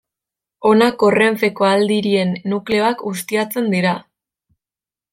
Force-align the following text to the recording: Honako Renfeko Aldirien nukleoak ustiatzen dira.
Honako 0.69 1.09
Renfeko 1.15 1.67
Aldirien 1.73 2.33
nukleoak 2.55 3.07
ustiatzen 3.13 3.73
dira. 3.79 3.97